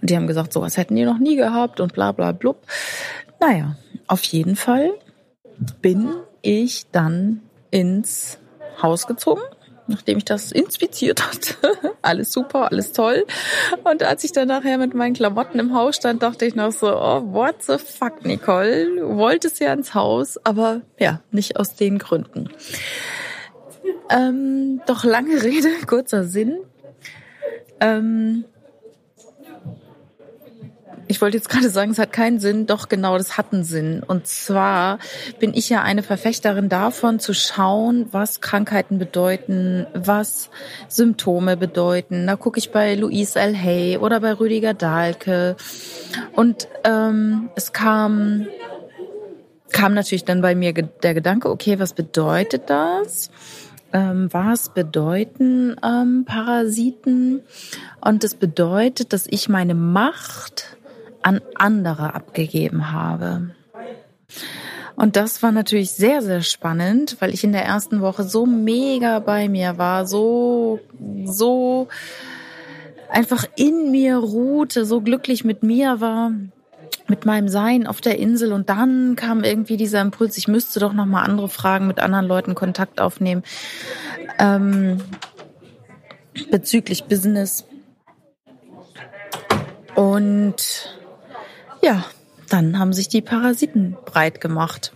und 0.00 0.08
die 0.08 0.16
haben 0.16 0.26
gesagt, 0.26 0.52
sowas 0.52 0.76
hätten 0.76 0.96
die 0.96 1.04
noch 1.04 1.18
nie 1.18 1.36
gehabt 1.36 1.80
und 1.80 1.92
bla 1.92 2.12
bla 2.12 2.32
blub. 2.32 2.62
Naja, 3.40 3.76
auf 4.06 4.24
jeden 4.24 4.56
Fall 4.56 4.92
bin 5.82 6.08
ich 6.40 6.86
dann 6.90 7.42
ins 7.70 8.38
Haus 8.80 9.06
gezogen 9.06 9.42
nachdem 9.88 10.18
ich 10.18 10.24
das 10.24 10.52
inspiziert 10.52 11.26
hatte. 11.26 11.54
alles 12.02 12.32
super, 12.32 12.70
alles 12.70 12.92
toll. 12.92 13.26
Und 13.84 14.02
als 14.02 14.24
ich 14.24 14.32
dann 14.32 14.48
nachher 14.48 14.78
mit 14.78 14.94
meinen 14.94 15.14
Klamotten 15.14 15.58
im 15.58 15.74
Haus 15.74 15.96
stand, 15.96 16.22
dachte 16.22 16.46
ich 16.46 16.54
noch 16.54 16.72
so, 16.72 16.88
oh, 16.88 17.22
what 17.32 17.62
the 17.62 17.78
fuck, 17.78 18.24
Nicole? 18.24 18.96
Du 18.96 19.16
wolltest 19.16 19.60
ja 19.60 19.72
ins 19.72 19.94
Haus, 19.94 20.38
aber 20.44 20.82
ja, 20.98 21.20
nicht 21.30 21.56
aus 21.56 21.74
den 21.74 21.98
Gründen. 21.98 22.50
Ähm, 24.10 24.80
doch 24.86 25.04
lange 25.04 25.42
Rede, 25.42 25.70
kurzer 25.86 26.24
Sinn. 26.24 26.58
Ähm, 27.80 28.44
ich 31.08 31.20
wollte 31.20 31.36
jetzt 31.36 31.48
gerade 31.48 31.70
sagen, 31.70 31.90
es 31.90 31.98
hat 31.98 32.12
keinen 32.12 32.38
Sinn, 32.38 32.66
doch 32.66 32.88
genau, 32.88 33.16
das 33.16 33.36
hat 33.36 33.52
einen 33.52 33.64
Sinn. 33.64 34.02
Und 34.06 34.26
zwar 34.26 34.98
bin 35.38 35.54
ich 35.54 35.68
ja 35.68 35.82
eine 35.82 36.02
Verfechterin 36.02 36.68
davon, 36.68 37.18
zu 37.18 37.34
schauen, 37.34 38.06
was 38.12 38.40
Krankheiten 38.40 38.98
bedeuten, 38.98 39.86
was 39.94 40.50
Symptome 40.88 41.56
bedeuten. 41.56 42.26
Da 42.26 42.36
gucke 42.36 42.58
ich 42.58 42.70
bei 42.70 42.94
Louise 42.94 43.38
L. 43.38 43.56
Hay 43.56 43.96
oder 43.96 44.20
bei 44.20 44.32
Rüdiger 44.34 44.74
Dahlke. 44.74 45.56
Und 46.32 46.68
ähm, 46.84 47.50
es 47.56 47.72
kam, 47.72 48.46
kam 49.72 49.94
natürlich 49.94 50.24
dann 50.24 50.42
bei 50.42 50.54
mir 50.54 50.72
der 50.72 51.14
Gedanke, 51.14 51.48
okay, 51.50 51.78
was 51.78 51.94
bedeutet 51.94 52.68
das? 52.68 53.30
ähm, 53.92 54.28
was 54.32 54.68
bedeuten 54.70 55.76
ähm, 55.82 56.24
Parasiten? 56.26 57.42
Und 58.00 58.24
das 58.24 58.34
bedeutet, 58.34 59.12
dass 59.12 59.26
ich 59.26 59.48
meine 59.48 59.74
Macht 59.74 60.76
an 61.28 61.42
andere 61.56 62.14
abgegeben 62.14 62.90
habe. 62.90 63.50
Und 64.96 65.14
das 65.14 65.42
war 65.42 65.52
natürlich 65.52 65.90
sehr, 65.90 66.22
sehr 66.22 66.40
spannend, 66.40 67.16
weil 67.20 67.34
ich 67.34 67.44
in 67.44 67.52
der 67.52 67.66
ersten 67.66 68.00
Woche 68.00 68.24
so 68.24 68.46
mega 68.46 69.18
bei 69.18 69.48
mir 69.50 69.76
war, 69.76 70.06
so, 70.06 70.80
so 71.24 71.88
einfach 73.10 73.44
in 73.56 73.90
mir 73.90 74.16
ruhte, 74.16 74.86
so 74.86 75.02
glücklich 75.02 75.44
mit 75.44 75.62
mir 75.62 76.00
war, 76.00 76.32
mit 77.08 77.26
meinem 77.26 77.48
Sein 77.48 77.86
auf 77.86 78.00
der 78.00 78.18
Insel. 78.18 78.54
Und 78.54 78.70
dann 78.70 79.14
kam 79.14 79.44
irgendwie 79.44 79.76
dieser 79.76 80.00
Impuls, 80.00 80.38
ich 80.38 80.48
müsste 80.48 80.80
doch 80.80 80.94
nochmal 80.94 81.26
andere 81.26 81.50
Fragen, 81.50 81.86
mit 81.86 82.00
anderen 82.00 82.26
Leuten 82.26 82.54
Kontakt 82.54 83.02
aufnehmen, 83.02 83.42
ähm, 84.38 84.98
bezüglich 86.50 87.04
Business. 87.04 87.66
Und 89.94 90.97
ja, 91.82 92.04
dann 92.48 92.78
haben 92.78 92.92
sich 92.92 93.08
die 93.08 93.22
Parasiten 93.22 93.96
breit 94.04 94.40
gemacht. 94.40 94.92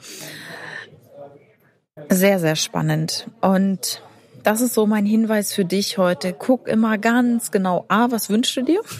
Sehr, 2.08 2.38
sehr 2.38 2.56
spannend. 2.56 3.26
Und 3.40 4.02
das 4.42 4.60
ist 4.60 4.74
so 4.74 4.86
mein 4.86 5.06
Hinweis 5.06 5.52
für 5.52 5.64
dich 5.64 5.98
heute. 5.98 6.32
Guck 6.32 6.66
immer 6.66 6.98
ganz 6.98 7.50
genau, 7.50 7.84
A, 7.88 8.10
was 8.10 8.30
wünschst 8.30 8.56
du 8.56 8.62
dir? 8.62 8.80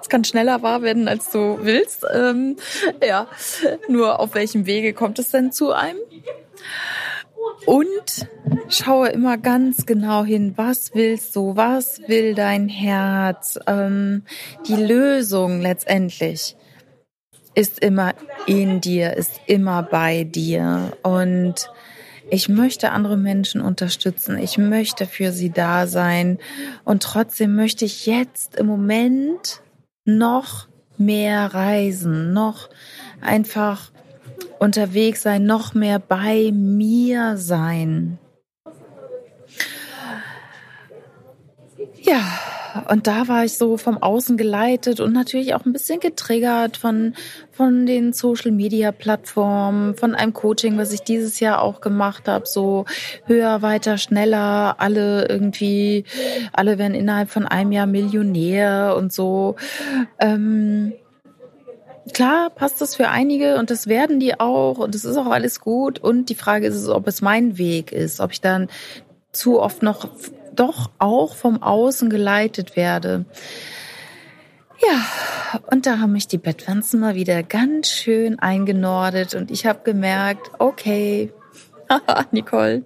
Es 0.00 0.08
kann 0.08 0.22
schneller 0.22 0.62
wahr 0.62 0.82
werden, 0.82 1.08
als 1.08 1.30
du 1.30 1.58
willst. 1.62 2.06
Ähm, 2.14 2.56
ja, 3.04 3.26
nur 3.88 4.20
auf 4.20 4.34
welchem 4.34 4.64
Wege 4.64 4.92
kommt 4.92 5.18
es 5.18 5.32
denn 5.32 5.50
zu 5.50 5.72
einem? 5.72 5.98
Und 7.66 8.28
schaue 8.68 9.08
immer 9.08 9.38
ganz 9.38 9.86
genau 9.86 10.24
hin, 10.24 10.54
was 10.56 10.94
willst 10.94 11.34
du, 11.36 11.56
was 11.56 12.00
will 12.06 12.34
dein 12.34 12.68
Herz. 12.68 13.58
Ähm, 13.66 14.22
die 14.68 14.74
Lösung 14.76 15.60
letztendlich 15.60 16.56
ist 17.54 17.78
immer 17.78 18.14
in 18.46 18.80
dir, 18.80 19.16
ist 19.16 19.40
immer 19.46 19.82
bei 19.82 20.24
dir. 20.24 20.92
Und 21.02 21.70
ich 22.28 22.48
möchte 22.48 22.90
andere 22.90 23.16
Menschen 23.16 23.60
unterstützen. 23.60 24.38
Ich 24.38 24.58
möchte 24.58 25.06
für 25.06 25.32
sie 25.32 25.50
da 25.50 25.86
sein. 25.86 26.38
Und 26.84 27.02
trotzdem 27.02 27.54
möchte 27.54 27.84
ich 27.84 28.06
jetzt 28.06 28.56
im 28.56 28.66
Moment 28.66 29.62
noch 30.04 30.68
mehr 30.98 31.54
reisen, 31.54 32.32
noch 32.32 32.68
einfach 33.20 33.90
unterwegs 34.58 35.22
sein, 35.22 35.44
noch 35.44 35.74
mehr 35.74 35.98
bei 35.98 36.50
mir 36.52 37.36
sein. 37.36 38.18
Ja, 42.02 42.22
und 42.88 43.06
da 43.06 43.28
war 43.28 43.44
ich 43.44 43.56
so 43.56 43.76
vom 43.76 44.02
Außen 44.02 44.36
geleitet 44.36 45.00
und 45.00 45.12
natürlich 45.12 45.54
auch 45.54 45.64
ein 45.64 45.72
bisschen 45.72 46.00
getriggert 46.00 46.76
von, 46.76 47.14
von 47.50 47.86
den 47.86 48.12
Social 48.12 48.50
Media 48.50 48.92
Plattformen, 48.92 49.94
von 49.94 50.14
einem 50.14 50.32
Coaching, 50.32 50.78
was 50.78 50.92
ich 50.92 51.02
dieses 51.02 51.40
Jahr 51.40 51.62
auch 51.62 51.80
gemacht 51.80 52.28
habe, 52.28 52.46
so 52.46 52.84
höher, 53.24 53.62
weiter, 53.62 53.98
schneller, 53.98 54.76
alle 54.78 55.28
irgendwie, 55.28 56.04
alle 56.52 56.78
werden 56.78 56.94
innerhalb 56.94 57.30
von 57.30 57.46
einem 57.46 57.72
Jahr 57.72 57.86
Millionär 57.86 58.94
und 58.96 59.12
so. 59.12 59.56
Ähm, 60.18 60.92
klar 62.12 62.50
passt 62.50 62.80
das 62.80 62.94
für 62.94 63.08
einige 63.08 63.56
und 63.56 63.70
das 63.70 63.86
werden 63.86 64.20
die 64.20 64.38
auch 64.38 64.78
und 64.78 64.94
das 64.94 65.04
ist 65.04 65.16
auch 65.16 65.26
alles 65.26 65.60
gut. 65.60 65.98
Und 65.98 66.28
die 66.28 66.34
Frage 66.34 66.66
ist, 66.66 66.88
ob 66.88 67.06
es 67.08 67.20
mein 67.20 67.58
Weg 67.58 67.92
ist, 67.92 68.20
ob 68.20 68.32
ich 68.32 68.40
dann 68.40 68.68
zu 69.32 69.60
oft 69.60 69.82
noch 69.82 70.08
doch 70.56 70.90
auch 70.98 71.34
vom 71.34 71.62
Außen 71.62 72.10
geleitet 72.10 72.76
werde. 72.76 73.24
Ja, 74.78 75.60
und 75.70 75.86
da 75.86 75.98
haben 75.98 76.12
mich 76.12 76.28
die 76.28 76.38
Bettwanzen 76.38 77.00
mal 77.00 77.14
wieder 77.14 77.42
ganz 77.42 77.88
schön 77.88 78.38
eingenordet 78.38 79.34
und 79.34 79.50
ich 79.50 79.64
habe 79.64 79.80
gemerkt, 79.84 80.50
okay, 80.58 81.32
Nicole, 82.30 82.82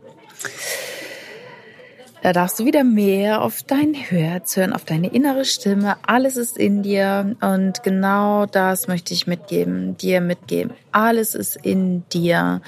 da 2.22 2.32
darfst 2.32 2.60
du 2.60 2.64
wieder 2.64 2.84
mehr 2.84 3.42
auf 3.42 3.62
dein 3.62 3.94
Herz 3.94 4.56
hören, 4.56 4.72
auf 4.72 4.84
deine 4.84 5.08
innere 5.08 5.44
Stimme. 5.44 5.96
Alles 6.06 6.36
ist 6.36 6.58
in 6.58 6.82
dir 6.82 7.36
und 7.40 7.82
genau 7.82 8.46
das 8.46 8.88
möchte 8.88 9.14
ich 9.14 9.26
mitgeben, 9.26 9.96
dir 9.96 10.20
mitgeben. 10.20 10.72
Alles 10.92 11.34
ist 11.34 11.56
in 11.56 12.04
dir. 12.10 12.60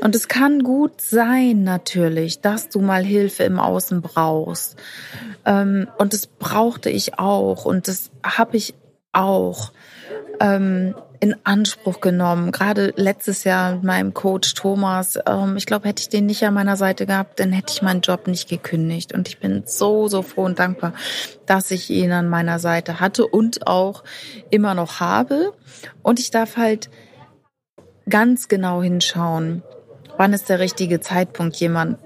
Und 0.00 0.14
es 0.14 0.28
kann 0.28 0.62
gut 0.62 1.00
sein 1.00 1.64
natürlich, 1.64 2.40
dass 2.40 2.68
du 2.68 2.80
mal 2.80 3.04
Hilfe 3.04 3.44
im 3.44 3.58
Außen 3.58 4.02
brauchst. 4.02 4.76
Ähm, 5.44 5.88
und 5.98 6.12
das 6.12 6.26
brauchte 6.26 6.90
ich 6.90 7.18
auch 7.18 7.64
und 7.64 7.88
das 7.88 8.10
habe 8.24 8.56
ich 8.56 8.74
auch. 9.12 9.72
In 11.20 11.34
Anspruch 11.44 12.00
genommen. 12.00 12.52
Gerade 12.52 12.92
letztes 12.96 13.44
Jahr 13.44 13.74
mit 13.74 13.84
meinem 13.84 14.14
Coach 14.14 14.54
Thomas. 14.54 15.18
Ähm, 15.26 15.56
ich 15.56 15.66
glaube, 15.66 15.88
hätte 15.88 16.00
ich 16.00 16.08
den 16.08 16.26
nicht 16.26 16.44
an 16.44 16.54
meiner 16.54 16.76
Seite 16.76 17.06
gehabt, 17.06 17.40
dann 17.40 17.52
hätte 17.52 17.72
ich 17.72 17.82
meinen 17.82 18.02
Job 18.02 18.28
nicht 18.28 18.48
gekündigt. 18.48 19.12
Und 19.12 19.28
ich 19.28 19.38
bin 19.38 19.64
so, 19.66 20.08
so 20.08 20.22
froh 20.22 20.44
und 20.44 20.58
dankbar, 20.58 20.92
dass 21.46 21.70
ich 21.70 21.90
ihn 21.90 22.12
an 22.12 22.28
meiner 22.28 22.58
Seite 22.58 23.00
hatte 23.00 23.26
und 23.26 23.66
auch 23.66 24.04
immer 24.50 24.74
noch 24.74 25.00
habe. 25.00 25.54
Und 26.02 26.20
ich 26.20 26.30
darf 26.30 26.56
halt 26.56 26.88
ganz 28.08 28.48
genau 28.48 28.82
hinschauen, 28.82 29.62
wann 30.16 30.32
ist 30.32 30.48
der 30.48 30.58
richtige 30.58 31.00
Zeitpunkt, 31.00 31.56
jemand 31.56 31.98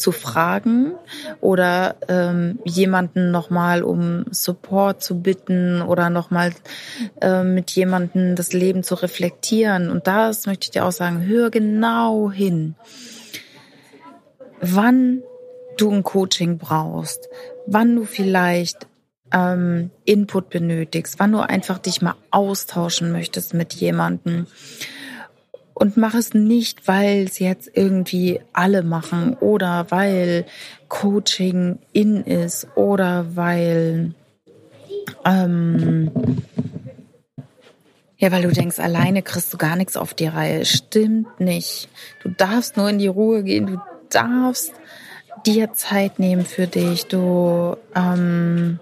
zu 0.00 0.12
fragen 0.12 0.92
oder 1.40 1.96
ähm, 2.08 2.58
jemanden 2.64 3.30
nochmal 3.30 3.82
um 3.82 4.24
Support 4.30 5.02
zu 5.02 5.20
bitten 5.20 5.82
oder 5.82 6.10
nochmal 6.10 6.52
äh, 7.20 7.44
mit 7.44 7.70
jemanden 7.72 8.34
das 8.36 8.52
Leben 8.52 8.82
zu 8.82 8.94
reflektieren. 8.94 9.90
Und 9.90 10.06
das 10.06 10.46
möchte 10.46 10.64
ich 10.64 10.70
dir 10.70 10.84
auch 10.84 10.92
sagen, 10.92 11.26
hör 11.26 11.50
genau 11.50 12.30
hin, 12.30 12.74
wann 14.60 15.22
du 15.76 15.90
ein 15.90 16.02
Coaching 16.02 16.58
brauchst, 16.58 17.28
wann 17.66 17.96
du 17.96 18.04
vielleicht 18.04 18.86
ähm, 19.32 19.90
Input 20.04 20.50
benötigst, 20.50 21.18
wann 21.18 21.32
du 21.32 21.38
einfach 21.38 21.78
dich 21.78 22.02
mal 22.02 22.14
austauschen 22.30 23.12
möchtest 23.12 23.54
mit 23.54 23.74
jemandem 23.74 24.46
und 25.80 25.96
mach 25.96 26.14
es 26.14 26.34
nicht, 26.34 26.86
weil 26.86 27.24
es 27.24 27.38
jetzt 27.38 27.70
irgendwie 27.72 28.40
alle 28.52 28.82
machen 28.82 29.34
oder 29.40 29.86
weil 29.88 30.44
Coaching 30.88 31.78
in 31.92 32.22
ist 32.22 32.68
oder 32.76 33.34
weil 33.34 34.14
ähm, 35.24 36.10
ja, 38.18 38.30
weil 38.30 38.42
du 38.42 38.52
denkst, 38.52 38.78
alleine 38.78 39.22
kriegst 39.22 39.54
du 39.54 39.56
gar 39.56 39.76
nichts 39.76 39.96
auf 39.96 40.12
die 40.12 40.26
Reihe. 40.26 40.66
Stimmt 40.66 41.40
nicht. 41.40 41.88
Du 42.22 42.28
darfst 42.28 42.76
nur 42.76 42.90
in 42.90 42.98
die 42.98 43.06
Ruhe 43.06 43.42
gehen. 43.42 43.66
Du 43.66 43.80
darfst 44.10 44.74
dir 45.46 45.72
Zeit 45.72 46.18
nehmen 46.18 46.44
für 46.44 46.66
dich. 46.66 47.06
Du 47.06 47.78
ähm, 47.94 48.78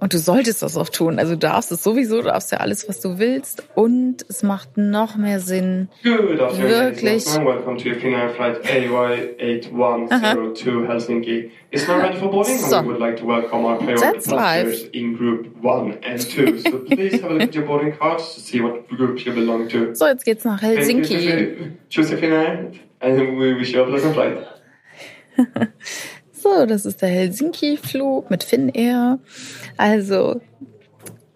und 0.00 0.14
du 0.14 0.18
solltest 0.18 0.62
das 0.62 0.76
auch 0.76 0.88
tun. 0.88 1.18
Also 1.18 1.32
du 1.32 1.38
darfst 1.38 1.70
es 1.70 1.82
sowieso, 1.82 2.16
du 2.16 2.24
darfst 2.24 2.52
ja 2.52 2.58
alles, 2.58 2.88
was 2.88 3.00
du 3.00 3.18
willst. 3.18 3.62
Und 3.74 4.24
es 4.28 4.42
macht 4.42 4.76
noch 4.76 5.16
mehr 5.16 5.40
Sinn. 5.40 5.88
Good 6.02 6.40
afternoon, 6.40 6.70
Wirklich. 6.70 7.26
Welcome 7.26 7.76
to 7.76 7.94
Finnair 8.00 8.30
Flight 8.30 8.64
AY8102 8.64 10.86
Helsinki. 10.86 11.50
Is 11.70 11.86
now 11.86 11.98
ready 11.98 12.18
for 12.18 12.30
boarding? 12.30 12.58
So. 12.58 12.76
And 12.76 12.86
we 12.86 12.92
would 12.92 13.00
like 13.00 13.16
to 13.18 13.26
welcome 13.26 13.64
our 13.64 13.78
priority 13.78 14.30
passengers 14.30 14.84
in 14.92 15.16
group 15.16 15.54
1 15.62 15.98
and 16.02 16.20
2. 16.20 16.60
So 16.60 16.78
please 16.86 17.20
have 17.20 17.30
a 17.30 17.34
look 17.34 17.42
at 17.42 17.54
your 17.54 17.66
boarding 17.66 17.96
cards 17.96 18.34
to 18.34 18.40
see 18.40 18.60
what 18.60 18.88
group 18.88 19.24
you 19.24 19.32
belong 19.32 19.68
to. 19.68 19.94
So, 19.94 20.06
jetzt 20.06 20.24
geht's 20.24 20.44
nach 20.44 20.62
Helsinki. 20.62 21.76
Finnair 21.90 22.72
and 23.00 23.38
we 23.38 23.54
wish 23.54 23.72
you 23.72 23.82
a 23.82 23.86
pleasant 23.86 24.14
flight. 24.14 24.38
So, 26.42 26.64
das 26.64 26.86
ist 26.86 27.02
der 27.02 27.10
Helsinki-Flug 27.10 28.30
mit 28.30 28.44
Finnair. 28.44 29.18
Also, 29.80 30.42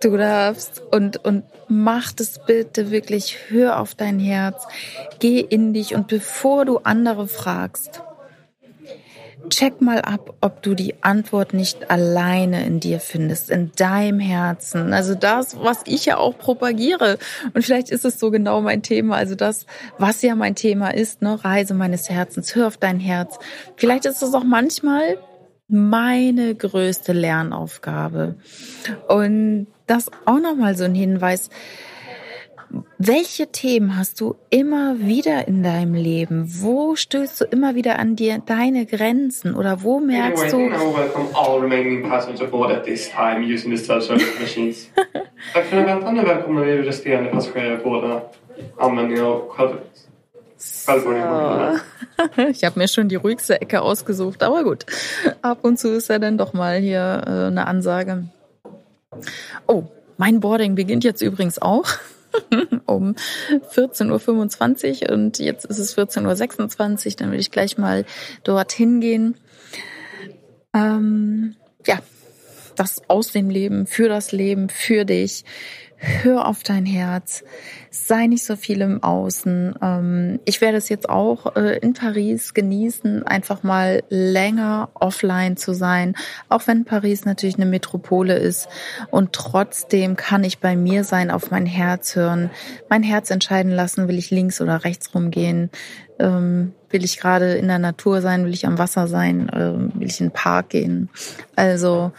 du 0.00 0.18
darfst 0.18 0.82
und, 0.90 1.24
und 1.24 1.44
mach 1.66 2.12
das 2.12 2.44
bitte 2.44 2.90
wirklich, 2.90 3.38
hör 3.48 3.80
auf 3.80 3.94
dein 3.94 4.18
Herz, 4.18 4.66
geh 5.18 5.40
in 5.40 5.72
dich 5.72 5.94
und 5.94 6.08
bevor 6.08 6.66
du 6.66 6.76
andere 6.80 7.26
fragst, 7.26 8.02
check 9.48 9.80
mal 9.80 10.02
ab, 10.02 10.34
ob 10.42 10.62
du 10.62 10.74
die 10.74 10.94
Antwort 11.02 11.54
nicht 11.54 11.90
alleine 11.90 12.66
in 12.66 12.80
dir 12.80 13.00
findest, 13.00 13.48
in 13.48 13.72
deinem 13.76 14.20
Herzen. 14.20 14.92
Also 14.92 15.14
das, 15.14 15.58
was 15.60 15.78
ich 15.86 16.04
ja 16.04 16.18
auch 16.18 16.36
propagiere. 16.36 17.16
Und 17.54 17.64
vielleicht 17.64 17.90
ist 17.90 18.04
es 18.04 18.20
so 18.20 18.30
genau 18.30 18.60
mein 18.60 18.82
Thema. 18.82 19.16
Also 19.16 19.36
das, 19.36 19.64
was 19.96 20.20
ja 20.20 20.34
mein 20.34 20.54
Thema 20.54 20.92
ist, 20.92 21.22
ne? 21.22 21.42
Reise 21.42 21.72
meines 21.72 22.10
Herzens. 22.10 22.54
Hör 22.54 22.66
auf 22.66 22.76
dein 22.76 23.00
Herz. 23.00 23.38
Vielleicht 23.76 24.04
ist 24.04 24.22
es 24.22 24.34
auch 24.34 24.44
manchmal 24.44 25.16
meine 25.68 26.54
größte 26.54 27.12
Lernaufgabe. 27.12 28.36
Und 29.08 29.66
das 29.86 30.10
auch 30.24 30.40
nochmal 30.40 30.76
so 30.76 30.84
ein 30.84 30.94
Hinweis. 30.94 31.50
Welche 32.98 33.46
Themen 33.52 33.96
hast 33.96 34.20
du 34.20 34.34
immer 34.50 34.98
wieder 34.98 35.46
in 35.46 35.62
deinem 35.62 35.94
Leben? 35.94 36.46
Wo 36.60 36.96
stößt 36.96 37.40
du 37.40 37.44
immer 37.44 37.76
wieder 37.76 37.98
an 37.98 38.16
dir 38.16 38.42
deine 38.44 38.84
Grenzen 38.84 39.54
oder 39.54 39.84
wo 39.84 40.00
merkst 40.00 40.52
du. 40.52 40.70
Tack 45.52 45.64
för 45.66 45.76
den 45.76 45.86
väntan 45.86 46.18
och 46.18 46.26
välkomna 46.28 46.64
vi 46.64 46.82
resterande 46.82 47.30
passagerare 47.30 47.76
på 47.76 47.90
båda 47.90 48.22
användning 48.78 49.20
av 49.22 49.48
själv... 49.48 49.70
självbordning. 50.84 51.80
Ich 52.50 52.62
habe 52.62 52.78
mir 52.78 52.86
schon 52.86 53.08
die 53.08 53.16
ruhigste 53.16 53.60
Ecke 53.60 53.82
ausgesucht, 53.82 54.42
aber 54.42 54.62
gut. 54.62 54.86
Ab 55.42 55.58
und 55.62 55.78
zu 55.78 55.96
ist 55.96 56.08
ja 56.08 56.20
dann 56.20 56.38
doch 56.38 56.52
mal 56.52 56.78
hier 56.78 57.22
äh, 57.26 57.46
eine 57.46 57.66
Ansage. 57.66 58.28
Oh, 59.66 59.84
mein 60.16 60.40
Boarding 60.40 60.76
beginnt 60.76 61.02
jetzt 61.02 61.22
übrigens 61.22 61.60
auch 61.60 61.86
um 62.86 63.16
14.25 63.72 65.08
Uhr 65.08 65.14
und 65.14 65.38
jetzt 65.40 65.64
ist 65.64 65.78
es 65.78 65.96
14.26 65.96 67.06
Uhr. 67.06 67.12
Dann 67.18 67.32
will 67.32 67.40
ich 67.40 67.50
gleich 67.50 67.78
mal 67.78 68.04
dorthin 68.44 69.00
gehen. 69.00 69.36
Ähm, 70.72 71.56
ja, 71.86 71.98
das 72.76 73.02
aus 73.08 73.32
dem 73.32 73.50
Leben, 73.50 73.86
für 73.86 74.08
das 74.08 74.32
Leben, 74.32 74.68
für 74.68 75.04
dich. 75.04 75.44
Hör 76.04 76.46
auf 76.46 76.62
dein 76.62 76.84
Herz. 76.84 77.44
Sei 77.90 78.26
nicht 78.26 78.44
so 78.44 78.56
viel 78.56 78.82
im 78.82 79.02
Außen. 79.02 79.74
Ähm, 79.80 80.40
ich 80.44 80.60
werde 80.60 80.76
es 80.76 80.90
jetzt 80.90 81.08
auch 81.08 81.56
äh, 81.56 81.78
in 81.78 81.94
Paris 81.94 82.52
genießen, 82.52 83.22
einfach 83.26 83.62
mal 83.62 84.02
länger 84.10 84.90
offline 84.92 85.56
zu 85.56 85.72
sein. 85.72 86.14
Auch 86.50 86.66
wenn 86.66 86.84
Paris 86.84 87.24
natürlich 87.24 87.54
eine 87.56 87.64
Metropole 87.64 88.36
ist. 88.36 88.68
Und 89.10 89.32
trotzdem 89.32 90.16
kann 90.16 90.44
ich 90.44 90.58
bei 90.58 90.76
mir 90.76 91.04
sein, 91.04 91.30
auf 91.30 91.50
mein 91.50 91.64
Herz 91.64 92.16
hören, 92.16 92.50
mein 92.90 93.02
Herz 93.02 93.30
entscheiden 93.30 93.72
lassen, 93.72 94.06
will 94.06 94.18
ich 94.18 94.30
links 94.30 94.60
oder 94.60 94.84
rechts 94.84 95.14
rumgehen. 95.14 95.70
Ähm, 96.18 96.74
will 96.90 97.02
ich 97.02 97.18
gerade 97.18 97.54
in 97.54 97.66
der 97.66 97.78
Natur 97.78 98.20
sein, 98.20 98.44
will 98.44 98.52
ich 98.52 98.66
am 98.66 98.78
Wasser 98.78 99.08
sein, 99.08 99.50
ähm, 99.54 99.92
will 99.94 100.08
ich 100.08 100.20
in 100.20 100.26
den 100.26 100.32
Park 100.32 100.68
gehen. 100.68 101.08
Also, 101.56 102.12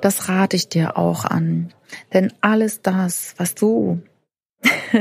das 0.00 0.28
rate 0.28 0.56
ich 0.56 0.68
dir 0.68 0.96
auch 0.96 1.24
an. 1.24 1.72
Denn 2.12 2.32
alles 2.40 2.82
das, 2.82 3.34
was 3.38 3.54
du, 3.54 4.02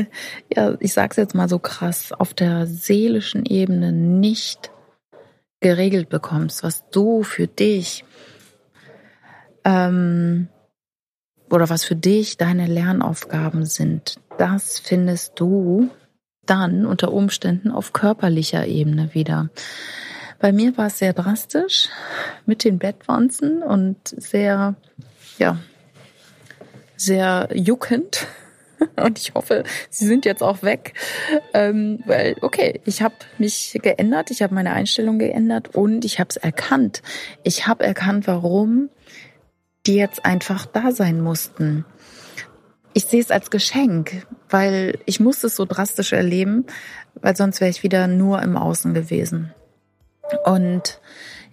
ja, 0.56 0.76
ich 0.80 0.94
sag's 0.94 1.18
jetzt 1.18 1.36
mal 1.36 1.50
so 1.50 1.60
krass, 1.60 2.12
auf 2.12 2.34
der 2.34 2.68
seelischen 2.68 3.46
Ebene 3.46 3.92
nicht 3.92 4.72
geregelt 5.60 6.10
bekommst, 6.10 6.64
was 6.64 6.90
du 6.90 7.24
für 7.24 7.48
dich 7.48 8.04
ähm, 9.64 10.48
oder 11.50 11.70
was 11.70 11.84
für 11.84 11.96
dich 11.96 12.38
deine 12.38 12.68
Lernaufgaben 12.68 13.66
sind, 13.66 14.20
das 14.38 14.80
findest 14.80 15.40
du 15.40 15.90
dann 16.46 16.86
unter 16.86 17.12
Umständen 17.12 17.72
auf 17.72 17.94
körperlicher 17.94 18.66
Ebene 18.68 19.14
wieder. 19.14 19.50
Bei 20.40 20.52
mir 20.52 20.78
war 20.78 20.88
es 20.88 21.00
sehr 21.00 21.14
drastisch 21.14 21.90
mit 22.46 22.64
den 22.64 22.78
Bettwanzen 22.78 23.64
und 23.64 23.98
sehr, 24.08 24.76
ja, 25.40 25.58
sehr 26.96 27.50
juckend. 27.54 28.28
Und 28.96 29.18
ich 29.18 29.34
hoffe, 29.34 29.64
sie 29.90 30.06
sind 30.06 30.24
jetzt 30.24 30.44
auch 30.44 30.62
weg, 30.62 30.94
ähm, 31.56 32.00
weil 32.06 32.36
okay, 32.42 32.80
ich 32.86 33.02
habe 33.02 33.16
mich 33.40 33.80
geändert, 33.82 34.30
ich 34.30 34.44
habe 34.44 34.54
meine 34.54 34.72
Einstellung 34.72 35.18
geändert 35.18 35.74
und 35.74 36.06
ich 36.06 36.20
habe 36.20 36.28
es 36.30 36.38
erkannt. 36.38 37.02
Ich 37.42 37.66
habe 37.66 37.84
erkannt, 37.84 38.28
warum 38.28 38.90
die 39.88 39.96
jetzt 39.96 40.26
einfach 40.26 40.68
da 40.68 40.92
sein 40.92 41.22
mussten. 41.22 41.86
Ich 42.94 43.06
sehe 43.06 43.22
es 43.22 43.32
als 43.32 43.50
Geschenk, 43.50 44.28
weil 44.48 45.00
ich 45.06 45.20
musste 45.20 45.48
es 45.48 45.56
so 45.56 45.66
drastisch 45.66 46.14
erleben, 46.14 46.66
weil 47.16 47.36
sonst 47.36 47.62
wäre 47.62 47.72
ich 47.72 47.82
wieder 47.82 48.08
nur 48.08 48.44
im 48.44 48.58
Außen 48.58 48.94
gewesen. 48.94 49.54
Und 50.46 51.00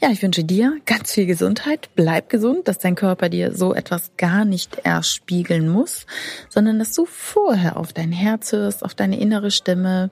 ja, 0.01 0.11
ich 0.11 0.23
wünsche 0.23 0.45
dir 0.45 0.77
ganz 0.87 1.13
viel 1.13 1.27
Gesundheit. 1.27 1.89
Bleib 1.95 2.29
gesund, 2.29 2.69
dass 2.69 2.79
dein 2.79 2.95
Körper 2.95 3.29
dir 3.29 3.55
so 3.55 3.73
etwas 3.75 4.11
gar 4.17 4.45
nicht 4.45 4.79
erst 4.85 5.15
spiegeln 5.15 5.69
muss, 5.69 6.07
sondern 6.49 6.79
dass 6.79 6.93
du 6.93 7.07
vorher 7.07 7.77
auf 7.77 7.93
dein 7.93 8.13
Herz 8.13 8.53
hörst, 8.53 8.85
auf 8.85 8.95
deine 8.95 9.19
innere 9.19 9.51
Stimme. 9.51 10.11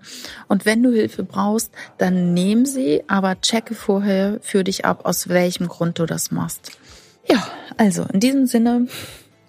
Und 0.48 0.64
wenn 0.64 0.83
du 0.83 0.92
Hilfe 0.92 1.25
brauchst, 1.25 1.72
dann 1.98 2.33
nimm 2.33 2.64
sie, 2.64 3.03
aber 3.09 3.40
checke 3.40 3.75
vorher 3.75 4.38
für 4.40 4.64
dich 4.64 4.85
ab, 4.85 5.05
aus 5.05 5.29
welchem 5.29 5.68
Grund 5.68 5.98
du 5.98 6.07
das 6.07 6.31
machst. 6.31 6.72
Ja, 7.29 7.46
also 7.77 8.05
in 8.12 8.20
diesem 8.20 8.46
Sinne 8.46 8.87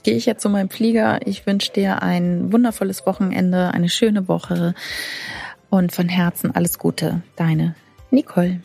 gehe 0.04 0.16
ich 0.16 0.26
jetzt 0.26 0.42
zu 0.42 0.50
meinem 0.50 0.70
Flieger. 0.70 1.26
Ich 1.26 1.46
wünsche 1.46 1.72
dir 1.72 2.02
ein 2.02 2.52
wundervolles 2.52 3.06
Wochenende, 3.06 3.72
eine 3.74 3.90
schöne 3.90 4.28
Woche 4.28 4.74
und 5.70 5.92
von 5.92 6.10
Herzen 6.10 6.54
alles 6.54 6.78
Gute. 6.78 7.22
Deine 7.36 7.76
Nicole. 8.12 8.60